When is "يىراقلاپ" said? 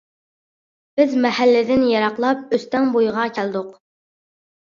1.89-2.55